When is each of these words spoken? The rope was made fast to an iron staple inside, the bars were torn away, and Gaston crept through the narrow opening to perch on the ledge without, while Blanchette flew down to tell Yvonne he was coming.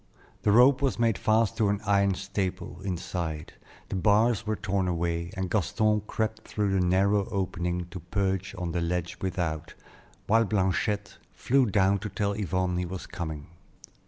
The 0.41 0.51
rope 0.51 0.81
was 0.81 0.97
made 0.97 1.19
fast 1.19 1.57
to 1.57 1.69
an 1.69 1.79
iron 1.85 2.15
staple 2.15 2.81
inside, 2.83 3.53
the 3.89 3.95
bars 3.95 4.47
were 4.47 4.55
torn 4.55 4.87
away, 4.87 5.29
and 5.37 5.47
Gaston 5.47 6.01
crept 6.07 6.41
through 6.47 6.71
the 6.71 6.83
narrow 6.83 7.29
opening 7.29 7.85
to 7.91 7.99
perch 7.99 8.55
on 8.55 8.71
the 8.71 8.81
ledge 8.81 9.19
without, 9.21 9.75
while 10.25 10.43
Blanchette 10.43 11.19
flew 11.35 11.67
down 11.67 11.99
to 11.99 12.09
tell 12.09 12.33
Yvonne 12.33 12.77
he 12.77 12.85
was 12.87 13.05
coming. 13.05 13.45